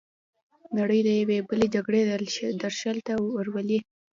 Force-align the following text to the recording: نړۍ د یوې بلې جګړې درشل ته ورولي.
نړۍ 0.77 0.99
د 1.03 1.09
یوې 1.19 1.37
بلې 1.49 1.67
جګړې 1.75 2.01
درشل 2.63 2.97
ته 3.07 3.13
ورولي. 3.35 3.79